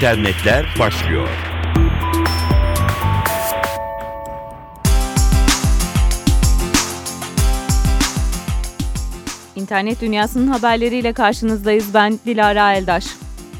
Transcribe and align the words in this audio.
internetler 0.00 0.66
başlıyor. 0.78 1.28
İnternet 9.56 10.00
dünyasının 10.00 10.46
haberleriyle 10.46 11.12
karşınızdayız. 11.12 11.94
Ben 11.94 12.18
Dilara 12.26 12.74
Eldaş. 12.74 13.04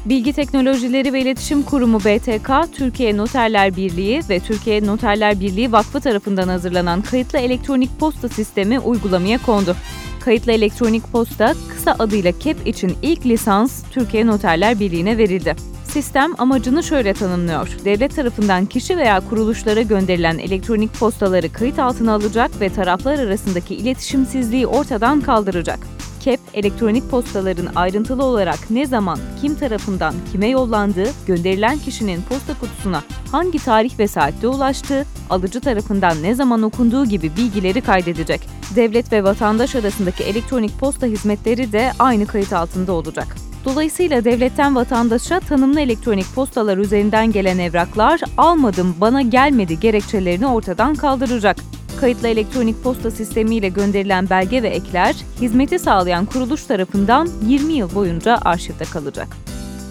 Bilgi 0.05 0.33
Teknolojileri 0.33 1.13
ve 1.13 1.21
İletişim 1.21 1.63
Kurumu 1.63 1.99
BTK, 1.99 2.73
Türkiye 2.73 3.17
Noterler 3.17 3.75
Birliği 3.75 4.21
ve 4.29 4.39
Türkiye 4.39 4.85
Noterler 4.85 5.39
Birliği 5.39 5.71
Vakfı 5.71 5.99
tarafından 5.99 6.47
hazırlanan 6.47 7.01
kayıtlı 7.01 7.39
elektronik 7.39 7.99
posta 7.99 8.29
sistemi 8.29 8.79
uygulamaya 8.79 9.37
kondu. 9.37 9.75
Kayıtlı 10.19 10.51
elektronik 10.51 11.11
posta, 11.11 11.55
kısa 11.69 11.95
adıyla 11.99 12.31
KEP 12.39 12.67
için 12.67 12.97
ilk 13.01 13.25
lisans 13.25 13.83
Türkiye 13.91 14.27
Noterler 14.27 14.79
Birliği'ne 14.79 15.17
verildi. 15.17 15.70
Sistem 15.93 16.31
amacını 16.37 16.83
şöyle 16.83 17.13
tanımlıyor. 17.13 17.69
Devlet 17.85 18.15
tarafından 18.15 18.65
kişi 18.65 18.97
veya 18.97 19.19
kuruluşlara 19.19 19.81
gönderilen 19.81 20.37
elektronik 20.37 20.93
postaları 20.93 21.53
kayıt 21.53 21.79
altına 21.79 22.13
alacak 22.13 22.61
ve 22.61 22.69
taraflar 22.69 23.19
arasındaki 23.19 23.75
iletişimsizliği 23.75 24.67
ortadan 24.67 25.21
kaldıracak. 25.21 25.79
KEP, 26.19 26.39
elektronik 26.53 27.09
postaların 27.09 27.67
ayrıntılı 27.75 28.23
olarak 28.23 28.59
ne 28.69 28.85
zaman, 28.85 29.19
kim 29.41 29.55
tarafından 29.55 30.13
kime 30.31 30.47
yollandığı, 30.47 31.09
gönderilen 31.27 31.77
kişinin 31.77 32.21
posta 32.21 32.53
kutusuna 32.53 33.03
hangi 33.31 33.59
tarih 33.59 33.99
ve 33.99 34.07
saatte 34.07 34.47
ulaştığı, 34.47 35.05
alıcı 35.29 35.61
tarafından 35.61 36.23
ne 36.23 36.35
zaman 36.35 36.61
okunduğu 36.61 37.05
gibi 37.05 37.31
bilgileri 37.37 37.81
kaydedecek. 37.81 38.41
Devlet 38.75 39.11
ve 39.11 39.23
vatandaş 39.23 39.75
arasındaki 39.75 40.23
elektronik 40.23 40.79
posta 40.79 41.07
hizmetleri 41.07 41.71
de 41.71 41.91
aynı 41.99 42.25
kayıt 42.25 42.53
altında 42.53 42.91
olacak. 42.93 43.50
Dolayısıyla 43.65 44.23
devletten 44.23 44.75
vatandaşa 44.75 45.39
tanımlı 45.39 45.81
elektronik 45.81 46.35
postalar 46.35 46.77
üzerinden 46.77 47.31
gelen 47.31 47.57
evraklar 47.57 48.21
almadım, 48.37 48.95
bana 49.01 49.21
gelmedi 49.21 49.79
gerekçelerini 49.79 50.47
ortadan 50.47 50.95
kaldıracak. 50.95 51.57
Kayıtlı 51.99 52.27
elektronik 52.27 52.83
posta 52.83 53.11
sistemiyle 53.11 53.69
gönderilen 53.69 54.29
belge 54.29 54.63
ve 54.63 54.67
ekler, 54.67 55.15
hizmeti 55.41 55.79
sağlayan 55.79 56.25
kuruluş 56.25 56.63
tarafından 56.63 57.29
20 57.47 57.73
yıl 57.73 57.95
boyunca 57.95 58.37
arşivde 58.45 58.83
kalacak. 58.83 59.27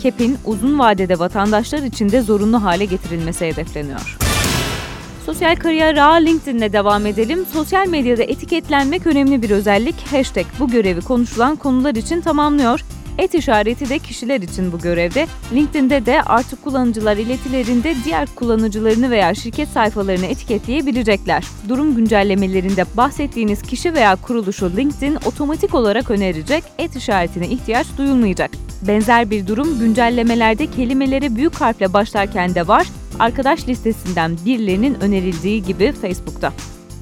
KEP'in 0.02 0.38
uzun 0.44 0.78
vadede 0.78 1.18
vatandaşlar 1.18 1.82
için 1.82 2.08
de 2.08 2.22
zorunlu 2.22 2.62
hale 2.62 2.84
getirilmesi 2.84 3.46
hedefleniyor. 3.46 4.18
Sosyal 5.26 5.56
kariyer 5.56 5.96
ağı 5.96 6.20
LinkedIn'le 6.20 6.72
devam 6.72 7.06
edelim. 7.06 7.46
Sosyal 7.52 7.88
medyada 7.88 8.22
etiketlenmek 8.22 9.06
önemli 9.06 9.42
bir 9.42 9.50
özellik. 9.50 9.94
Hashtag 10.12 10.46
bu 10.58 10.68
görevi 10.70 11.00
konuşulan 11.00 11.56
konular 11.56 11.94
için 11.94 12.20
tamamlıyor. 12.20 12.80
Et 13.20 13.34
işareti 13.34 13.88
de 13.88 13.98
kişiler 13.98 14.40
için 14.40 14.72
bu 14.72 14.78
görevde. 14.78 15.26
LinkedIn'de 15.54 16.06
de 16.06 16.22
artık 16.22 16.64
kullanıcılar 16.64 17.16
iletilerinde 17.16 17.94
diğer 18.04 18.28
kullanıcılarını 18.34 19.10
veya 19.10 19.34
şirket 19.34 19.68
sayfalarını 19.68 20.26
etiketleyebilecekler. 20.26 21.44
Durum 21.68 21.96
güncellemelerinde 21.96 22.84
bahsettiğiniz 22.96 23.62
kişi 23.62 23.94
veya 23.94 24.16
kuruluşu 24.16 24.76
LinkedIn 24.76 25.18
otomatik 25.24 25.74
olarak 25.74 26.10
önerecek, 26.10 26.64
et 26.78 26.96
işaretine 26.96 27.48
ihtiyaç 27.48 27.86
duyulmayacak. 27.98 28.50
Benzer 28.88 29.30
bir 29.30 29.46
durum 29.46 29.78
güncellemelerde 29.78 30.66
kelimelere 30.66 31.36
büyük 31.36 31.54
harfle 31.54 31.92
başlarken 31.92 32.54
de 32.54 32.68
var. 32.68 32.86
Arkadaş 33.18 33.68
listesinden 33.68 34.36
birilerinin 34.46 35.00
önerildiği 35.00 35.62
gibi 35.62 35.92
Facebook'ta. 35.92 36.52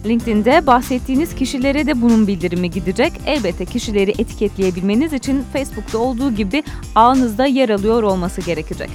LinkedIn'de 0.07 0.67
bahsettiğiniz 0.67 1.35
kişilere 1.35 1.87
de 1.87 2.03
bunun 2.03 2.27
bildirimi 2.27 2.71
gidecek. 2.71 3.13
Elbette 3.27 3.65
kişileri 3.65 4.11
etiketleyebilmeniz 4.11 5.13
için 5.13 5.45
Facebook'ta 5.53 5.99
olduğu 5.99 6.35
gibi 6.35 6.63
ağınızda 6.95 7.47
yer 7.47 7.69
alıyor 7.69 8.03
olması 8.03 8.41
gerekecek. 8.41 8.91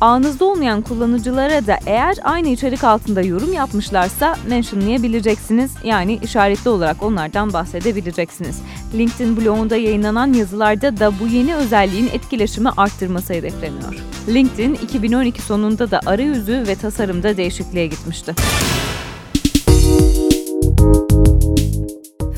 Ağınızda 0.00 0.44
olmayan 0.44 0.82
kullanıcılara 0.82 1.66
da 1.66 1.78
eğer 1.86 2.16
aynı 2.22 2.48
içerik 2.48 2.84
altında 2.84 3.22
yorum 3.22 3.52
yapmışlarsa 3.52 4.36
mentionlayabileceksiniz. 4.48 5.72
Yani 5.84 6.18
işaretli 6.22 6.68
olarak 6.68 7.02
onlardan 7.02 7.52
bahsedebileceksiniz. 7.52 8.62
LinkedIn 8.94 9.36
blogunda 9.36 9.76
yayınlanan 9.76 10.32
yazılarda 10.32 10.98
da 10.98 11.12
bu 11.20 11.26
yeni 11.26 11.54
özelliğin 11.54 12.08
etkileşimi 12.12 12.70
arttırması 12.76 13.34
hedefleniyor. 13.34 13.94
LinkedIn 14.28 14.74
2012 14.74 15.42
sonunda 15.42 15.90
da 15.90 16.00
arayüzü 16.06 16.64
ve 16.68 16.74
tasarımda 16.74 17.36
değişikliğe 17.36 17.86
gitmişti. 17.86 18.34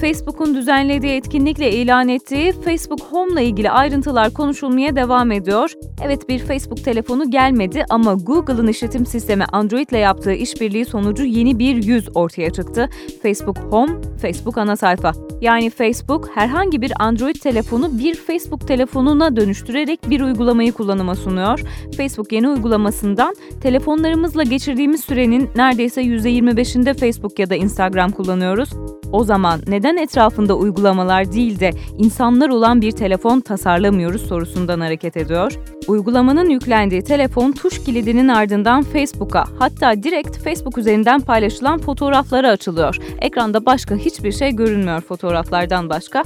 Facebook'un 0.07 0.55
düzenlediği 0.55 1.13
etkinlikle 1.13 1.73
ilan 1.73 2.09
ettiği 2.09 2.53
Facebook 2.53 3.01
Home 3.01 3.33
ile 3.33 3.45
ilgili 3.45 3.71
ayrıntılar 3.71 4.35
konuşulmaya 4.35 4.97
devam 4.97 5.33
ediyor. 5.33 5.73
Evet 6.05 6.29
bir 6.29 6.39
Facebook 6.39 6.85
telefonu 6.85 7.31
gelmedi 7.31 7.85
ama 7.91 8.15
Google'ın 8.15 8.67
işletim 8.67 9.07
sistemi 9.07 9.45
Android 9.45 9.91
ile 9.91 9.99
yaptığı 9.99 10.33
işbirliği 10.33 10.85
sonucu 10.85 11.25
yeni 11.25 11.59
bir 11.59 11.83
yüz 11.83 12.17
ortaya 12.17 12.51
çıktı. 12.51 12.89
Facebook 13.23 13.59
Home, 13.59 13.93
Facebook 14.23 14.59
ana 14.59 14.77
sayfa. 14.77 15.13
Yani 15.41 15.71
Facebook 15.71 16.31
herhangi 16.35 16.83
bir 16.83 16.93
Android 16.99 17.37
telefonu 17.37 17.99
bir 17.99 18.15
Facebook 18.15 18.69
telefonuna 18.69 19.37
dönüştürerek 19.37 20.11
bir 20.11 20.21
uygulamayı 20.21 20.73
kullanıma 20.73 21.15
sunuyor. 21.15 21.61
Facebook 21.97 22.33
yeni 22.33 22.49
uygulamasından 22.49 23.35
telefonlarımızla 23.63 24.43
geçirdiğimiz 24.43 25.05
sürenin 25.05 25.51
neredeyse 25.57 26.03
%25'inde 26.03 26.95
Facebook 26.95 27.39
ya 27.39 27.51
da 27.51 27.55
Instagram 27.55 28.11
kullanıyoruz. 28.11 28.71
O 29.13 29.25
zaman 29.25 29.61
neden 29.67 29.96
etrafında 29.97 30.55
uygulamalar 30.55 31.33
değil 31.33 31.61
de 31.61 31.71
insanlar 31.99 32.49
olan 32.49 32.81
bir 32.81 32.93
telefon 32.93 33.41
tasarlamıyoruz 33.41 34.23
sorusundan 34.27 34.81
hareket 34.81 35.17
ediyor? 35.17 35.53
Uygulamanın 35.89 36.51
yüklendiği 36.51 37.03
telefon 37.03 37.53
tuş 37.53 37.85
kilidinin 37.85 38.29
ardından 38.29 38.83
Facebook'a 38.83 39.45
hatta 39.59 40.03
direkt 40.03 40.39
Facebook 40.39 40.79
üzerinden 40.79 41.21
paylaşılan 41.21 41.79
fotoğraflara 41.79 42.51
açılıyor. 42.51 42.97
Ekranda 43.21 43.67
başka 43.67 43.97
hiçbir 43.97 44.33
şey 44.33 44.53
görünmüyor 44.53 45.01
fotoğraflardan 45.01 45.91
başka. 45.91 46.23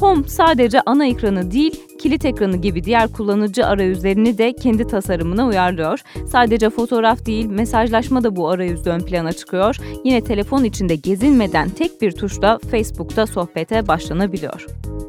Home 0.00 0.28
sadece 0.28 0.80
ana 0.86 1.06
ekranı 1.06 1.50
değil, 1.50 1.80
kilit 1.98 2.24
ekranı 2.24 2.56
gibi 2.56 2.84
diğer 2.84 3.12
kullanıcı 3.12 3.66
arayüzlerini 3.66 4.38
de 4.38 4.52
kendi 4.52 4.86
tasarımına 4.86 5.46
uyarlıyor. 5.46 6.00
Sadece 6.26 6.70
fotoğraf 6.70 7.26
değil, 7.26 7.46
mesajlaşma 7.46 8.24
da 8.24 8.36
bu 8.36 8.48
arayüzde 8.48 8.90
ön 8.90 9.00
plana 9.00 9.32
çıkıyor. 9.32 9.76
Yine 10.04 10.20
telefon 10.20 10.64
içinde 10.64 10.94
gezinmeden 10.94 11.68
tek 11.68 12.02
bir 12.02 12.12
tuşla 12.12 12.58
Facebook'ta 12.70 13.26
sohbete 13.26 13.88
başlanabiliyor. 13.88 14.66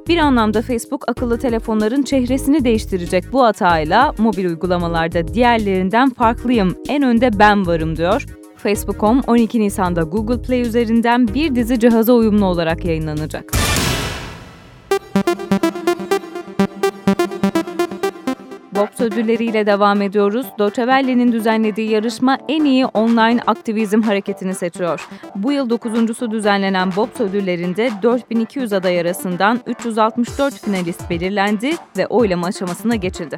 Bir 0.08 0.18
anlamda 0.18 0.62
Facebook 0.62 1.10
akıllı 1.10 1.40
telefonların 1.40 2.04
çehresini 2.04 2.64
değiştirecek 2.64 3.24
bu 3.34 3.44
hatayla 3.44 4.14
mobil 4.18 4.46
uygulamalarda 4.46 5.28
diğerlerinden 5.28 6.10
farklıyım, 6.10 6.76
en 6.90 7.04
önde 7.04 7.40
ben 7.40 7.68
varım 7.68 7.98
diyor. 7.98 8.26
Facebook.com 8.58 9.22
12 9.28 9.60
Nisan'da 9.60 10.02
Google 10.02 10.42
Play 10.42 10.62
üzerinden 10.62 11.28
bir 11.28 11.56
dizi 11.56 11.80
cihaza 11.80 12.14
uyumlu 12.14 12.46
olarak 12.46 12.86
yayınlanacak. 12.86 13.52
Box 18.76 19.02
ödülleriyle 19.02 19.66
devam 19.66 20.02
ediyoruz. 20.02 20.48
Doçevelle'nin 20.60 21.32
düzenlediği 21.32 21.90
yarışma 21.90 22.38
en 22.48 22.66
iyi 22.66 22.86
online 22.86 23.42
aktivizm 23.48 24.02
hareketini 24.02 24.56
seçiyor. 24.56 25.08
Bu 25.36 25.52
yıl 25.52 25.70
dokuzuncusu 25.70 26.32
düzenlenen 26.32 26.96
Box 26.96 27.10
ödüllerinde 27.20 27.92
4200 28.04 28.74
aday 28.74 29.00
arasından 29.00 29.60
364 29.66 30.54
finalist 30.54 31.10
belirlendi 31.10 31.76
ve 31.98 32.08
oylama 32.08 32.48
aşamasına 32.48 32.96
geçildi. 32.96 33.38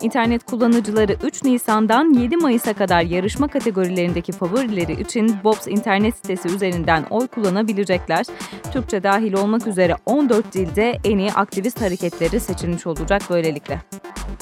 İnternet 0.00 0.44
kullanıcıları 0.44 1.16
3 1.24 1.44
Nisan'dan 1.44 2.12
7 2.12 2.36
Mayıs'a 2.36 2.72
kadar 2.72 3.02
yarışma 3.02 3.48
kategorilerindeki 3.48 4.32
favorileri 4.32 5.00
için 5.02 5.36
Bobs 5.44 5.66
internet 5.66 6.16
sitesi 6.16 6.48
üzerinden 6.48 7.04
oy 7.10 7.26
kullanabilecekler. 7.26 8.26
Türkçe 8.72 9.02
dahil 9.02 9.32
olmak 9.32 9.66
üzere 9.66 9.96
14 10.06 10.52
dilde 10.52 10.98
en 11.04 11.18
iyi 11.18 11.32
aktivist 11.32 11.80
hareketleri 11.80 12.40
seçilmiş 12.40 12.86
olacak 12.86 13.22
böylelikle. 13.30 13.80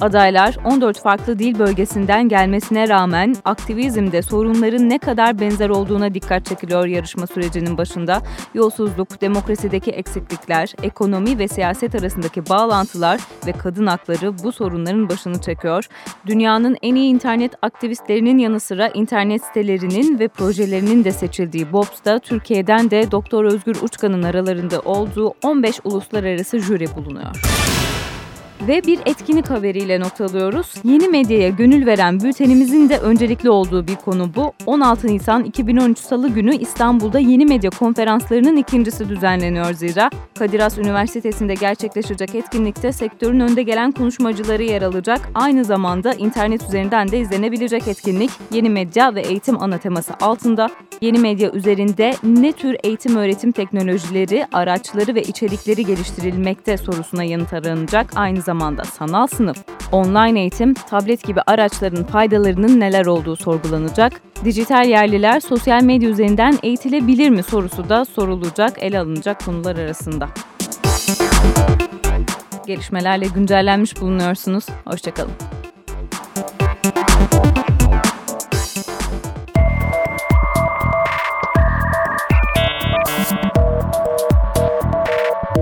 Adaylar 0.01 0.57
14 0.65 1.01
farklı 1.01 1.39
dil 1.39 1.59
bölgesinden 1.59 2.29
gelmesine 2.29 2.89
rağmen 2.89 3.37
aktivizmde 3.45 4.23
sorunların 4.23 4.89
ne 4.89 4.99
kadar 4.99 5.41
benzer 5.41 5.69
olduğuna 5.69 6.15
dikkat 6.15 6.47
çekiliyor 6.47 6.87
yarışma 6.87 7.27
sürecinin 7.27 7.79
başında. 7.79 8.23
Yolsuzluk, 8.55 9.21
demokrasideki 9.21 9.91
eksiklikler, 9.91 10.75
ekonomi 10.83 11.39
ve 11.39 11.49
siyaset 11.49 11.95
arasındaki 11.95 12.49
bağlantılar 12.49 13.21
ve 13.47 13.53
kadın 13.53 13.87
hakları 13.87 14.39
bu 14.45 14.53
sorunların 14.53 15.09
başını 15.09 15.41
çekiyor. 15.41 15.85
Dünyanın 16.27 16.77
en 16.83 16.95
iyi 16.95 17.11
internet 17.11 17.53
aktivistlerinin 17.63 18.39
yanı 18.39 18.61
sıra 18.61 18.89
internet 18.89 19.45
sitelerinin 19.45 20.19
ve 20.19 20.29
projelerinin 20.29 21.05
de 21.05 21.13
seçildiği 21.13 21.73
BOPS'ta 21.73 22.19
Türkiye'den 22.19 22.91
de 22.91 23.11
Doktor 23.11 23.45
Özgür 23.45 23.77
Uçkan'ın 23.83 24.23
aralarında 24.23 24.81
olduğu 24.81 25.35
15 25.45 25.81
uluslararası 25.85 26.59
jüri 26.59 26.87
bulunuyor. 26.97 27.66
Ve 28.61 28.83
bir 28.87 28.99
etkinlik 29.07 29.51
haberiyle 29.51 30.01
noktalıyoruz. 30.01 30.75
Yeni 30.85 31.09
medyaya 31.09 31.49
gönül 31.49 31.87
veren 31.87 32.21
bültenimizin 32.21 32.89
de 32.89 32.99
öncelikli 32.99 33.51
olduğu 33.51 33.87
bir 33.87 33.97
konu 33.97 34.31
bu. 34.37 34.53
16 34.67 35.07
Nisan 35.07 35.45
2013 35.45 35.99
Salı 35.99 36.29
günü 36.29 36.57
İstanbul'da 36.57 37.19
yeni 37.19 37.47
medya 37.47 37.71
konferanslarının 37.71 38.57
ikincisi 38.57 39.09
düzenleniyor 39.09 39.73
zira. 39.73 40.11
Kadir 40.39 40.61
Has 40.61 40.79
Üniversitesi'nde 40.79 41.55
gerçekleşecek 41.55 42.35
etkinlikte 42.35 42.93
sektörün 42.93 43.41
önde 43.41 43.63
gelen 43.63 43.93
konuşmacıları 43.93 44.63
yer 44.63 44.83
alacak. 44.83 45.21
Aynı 45.35 45.65
zamanda 45.65 46.13
internet 46.13 46.63
üzerinden 46.63 47.09
de 47.09 47.19
izlenebilecek 47.19 47.89
etkinlik 47.89 48.31
yeni 48.53 48.71
medya 48.71 49.15
ve 49.15 49.21
eğitim 49.21 49.63
ana 49.63 49.79
teması 49.79 50.13
altında 50.21 50.71
yeni 51.01 51.19
medya 51.19 51.51
üzerinde 51.51 52.15
ne 52.23 52.53
tür 52.53 52.77
eğitim 52.85 53.17
öğretim 53.17 53.53
teknolojileri, 53.53 54.47
araçları 54.53 55.15
ve 55.15 55.23
içerikleri 55.23 55.87
geliştirilmekte 55.87 56.77
sorusuna 56.77 57.25
yanıt 57.25 57.53
aranacak. 57.53 58.07
Aynı 58.15 58.43
zamanda 58.47 58.85
sanal 58.85 59.27
sınıf, 59.27 59.57
online 59.93 60.41
eğitim, 60.41 60.75
tablet 60.75 61.25
gibi 61.25 61.41
araçların 61.47 62.05
faydalarının 62.05 62.81
neler 62.81 63.07
olduğu 63.07 63.37
sorgulanacak. 63.37 64.13
Dijital 64.45 64.89
yerliler 64.89 65.41
sosyal 65.41 65.83
medya 65.83 66.11
üzerinden 66.11 66.59
eğitilebilir 66.63 67.31
mi 67.31 67.43
sorusu 67.43 67.89
da 67.89 68.05
sorulacak, 68.05 68.83
ele 68.83 68.99
alınacak 68.99 69.45
konular 69.45 69.77
arasında. 69.77 70.29
Gelişmelerle 72.67 73.27
güncellenmiş 73.27 74.01
bulunuyorsunuz. 74.01 74.67
Hoşçakalın. 74.85 75.33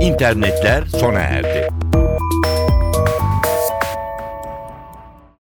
İnternetler 0.01 0.85
sona 0.87 1.21
erdi. 1.21 1.64